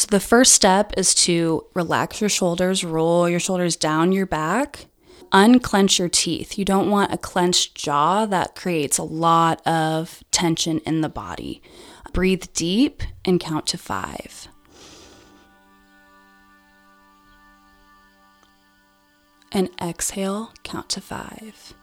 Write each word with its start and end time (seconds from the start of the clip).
So, 0.00 0.06
the 0.10 0.18
first 0.18 0.54
step 0.54 0.94
is 0.96 1.14
to 1.26 1.66
relax 1.74 2.22
your 2.22 2.30
shoulders, 2.30 2.82
roll 2.82 3.28
your 3.28 3.38
shoulders 3.38 3.76
down 3.76 4.12
your 4.12 4.24
back, 4.24 4.86
unclench 5.30 5.98
your 5.98 6.08
teeth. 6.08 6.56
You 6.56 6.64
don't 6.64 6.88
want 6.88 7.12
a 7.12 7.18
clenched 7.18 7.74
jaw 7.74 8.24
that 8.24 8.54
creates 8.54 8.96
a 8.96 9.02
lot 9.02 9.60
of 9.66 10.24
tension 10.30 10.78
in 10.86 11.02
the 11.02 11.10
body. 11.10 11.60
Breathe 12.14 12.44
deep 12.54 13.02
and 13.26 13.38
count 13.38 13.66
to 13.66 13.76
five. 13.76 14.48
And 19.52 19.68
exhale, 19.82 20.54
count 20.62 20.88
to 20.88 21.02
five. 21.02 21.74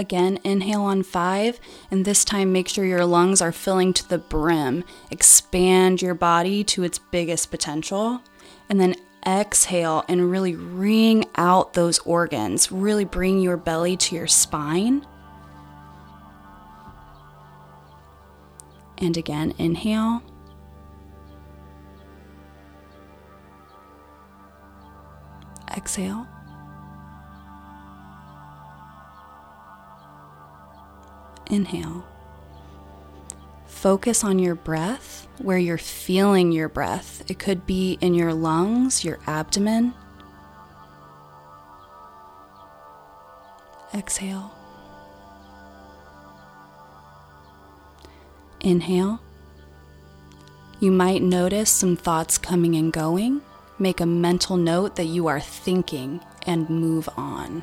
Again, 0.00 0.38
inhale 0.44 0.80
on 0.80 1.02
five, 1.02 1.60
and 1.90 2.06
this 2.06 2.24
time 2.24 2.54
make 2.54 2.68
sure 2.68 2.86
your 2.86 3.04
lungs 3.04 3.42
are 3.42 3.52
filling 3.52 3.92
to 3.92 4.08
the 4.08 4.16
brim. 4.16 4.82
Expand 5.10 6.00
your 6.00 6.14
body 6.14 6.64
to 6.64 6.84
its 6.84 6.98
biggest 6.98 7.50
potential. 7.50 8.22
And 8.70 8.80
then 8.80 8.96
exhale 9.26 10.06
and 10.08 10.30
really 10.30 10.56
wring 10.56 11.26
out 11.36 11.74
those 11.74 11.98
organs. 11.98 12.72
Really 12.72 13.04
bring 13.04 13.40
your 13.40 13.58
belly 13.58 13.94
to 13.98 14.14
your 14.16 14.26
spine. 14.26 15.06
And 18.96 19.18
again, 19.18 19.52
inhale. 19.58 20.22
Exhale. 25.76 26.26
Inhale. 31.50 32.04
Focus 33.66 34.22
on 34.22 34.38
your 34.38 34.54
breath, 34.54 35.26
where 35.38 35.58
you're 35.58 35.78
feeling 35.78 36.52
your 36.52 36.68
breath. 36.68 37.22
It 37.28 37.38
could 37.38 37.66
be 37.66 37.98
in 38.00 38.14
your 38.14 38.32
lungs, 38.32 39.04
your 39.04 39.18
abdomen. 39.26 39.94
Exhale. 43.94 44.52
Inhale. 48.60 49.20
You 50.78 50.90
might 50.92 51.22
notice 51.22 51.70
some 51.70 51.96
thoughts 51.96 52.38
coming 52.38 52.76
and 52.76 52.92
going. 52.92 53.40
Make 53.78 54.00
a 54.00 54.06
mental 54.06 54.56
note 54.56 54.96
that 54.96 55.06
you 55.06 55.26
are 55.26 55.40
thinking 55.40 56.20
and 56.46 56.68
move 56.68 57.08
on. 57.16 57.62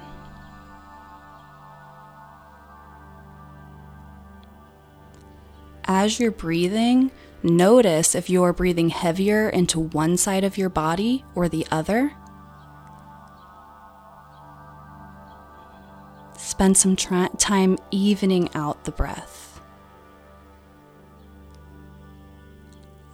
As 5.99 6.19
you're 6.19 6.29
breathing, 6.29 7.09
notice 7.41 8.13
if 8.13 8.29
you 8.29 8.43
are 8.43 8.53
breathing 8.53 8.89
heavier 8.89 9.49
into 9.49 9.79
one 9.79 10.15
side 10.15 10.43
of 10.43 10.55
your 10.55 10.69
body 10.69 11.25
or 11.33 11.49
the 11.49 11.65
other. 11.71 12.13
Spend 16.37 16.77
some 16.77 16.95
tra- 16.95 17.31
time 17.39 17.79
evening 17.89 18.47
out 18.53 18.85
the 18.85 18.91
breath. 18.91 19.59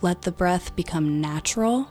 Let 0.01 0.23
the 0.23 0.33
breath 0.33 0.75
become 0.75 1.21
natural 1.21 1.87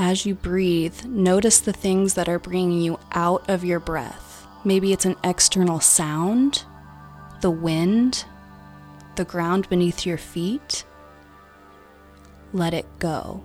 As 0.00 0.24
you 0.24 0.36
breathe, 0.36 1.04
notice 1.04 1.58
the 1.58 1.72
things 1.72 2.14
that 2.14 2.28
are 2.28 2.38
bringing 2.38 2.80
you 2.80 3.00
out 3.10 3.50
of 3.50 3.64
your 3.64 3.80
breath. 3.80 4.46
Maybe 4.64 4.92
it's 4.92 5.04
an 5.04 5.16
external 5.24 5.80
sound, 5.80 6.62
the 7.40 7.50
wind, 7.50 8.24
the 9.16 9.24
ground 9.24 9.68
beneath 9.68 10.06
your 10.06 10.16
feet. 10.16 10.84
Let 12.52 12.74
it 12.74 12.86
go. 13.00 13.42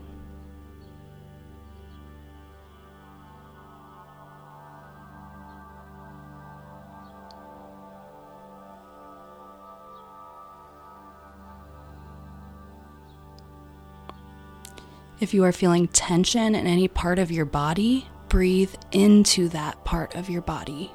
If 15.23 15.33
you 15.33 15.45
are 15.45 15.53
feeling 15.53 15.87
tension 15.87 16.53
in 16.53 16.67
any 16.67 16.89
part 16.89 17.17
of 17.17 17.31
your 17.31 17.45
body, 17.45 18.09
breathe 18.27 18.75
into 18.91 19.47
that 19.49 19.81
part 19.85 20.15
of 20.15 20.29
your 20.29 20.41
body. 20.41 20.91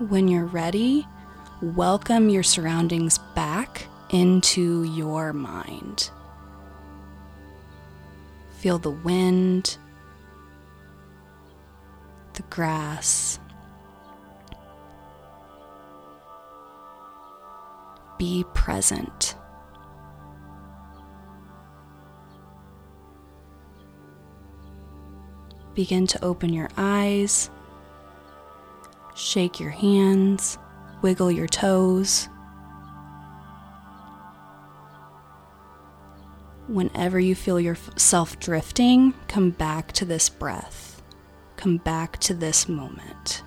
When 0.00 0.26
you're 0.26 0.46
ready, 0.46 1.06
welcome 1.62 2.28
your 2.28 2.42
surroundings 2.42 3.18
back 3.36 3.86
into 4.10 4.82
your 4.82 5.32
mind. 5.32 6.10
Feel 8.58 8.78
the 8.78 8.90
wind, 8.90 9.76
grass. 12.52 13.40
Be 18.18 18.44
present. 18.52 19.36
Begin 25.74 26.06
to 26.08 26.22
open 26.22 26.52
your 26.52 26.68
eyes, 26.76 27.48
shake 29.16 29.58
your 29.58 29.70
hands, 29.70 30.58
wiggle 31.00 31.32
your 31.32 31.46
toes. 31.48 32.28
Whenever 36.68 37.18
you 37.18 37.34
feel 37.34 37.58
yourself 37.58 38.38
drifting, 38.38 39.14
come 39.26 39.52
back 39.52 39.92
to 39.92 40.04
this 40.04 40.28
breath 40.28 40.91
come 41.62 41.76
back 41.76 42.18
to 42.18 42.34
this 42.34 42.68
moment. 42.68 43.44